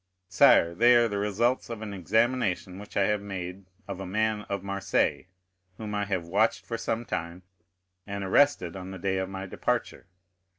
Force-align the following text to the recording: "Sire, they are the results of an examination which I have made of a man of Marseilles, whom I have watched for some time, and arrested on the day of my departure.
"Sire, 0.29 0.73
they 0.73 0.95
are 0.95 1.07
the 1.07 1.19
results 1.19 1.69
of 1.69 1.83
an 1.83 1.93
examination 1.93 2.79
which 2.79 2.97
I 2.97 3.03
have 3.05 3.21
made 3.21 3.67
of 3.87 3.99
a 3.99 4.05
man 4.07 4.47
of 4.49 4.63
Marseilles, 4.63 5.25
whom 5.77 5.93
I 5.93 6.05
have 6.05 6.25
watched 6.25 6.65
for 6.65 6.75
some 6.79 7.05
time, 7.05 7.43
and 8.07 8.23
arrested 8.23 8.75
on 8.75 8.89
the 8.89 8.97
day 8.97 9.19
of 9.19 9.29
my 9.29 9.45
departure. 9.45 10.07